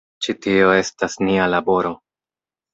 [0.27, 1.95] Ĉi tio estas nia laboro.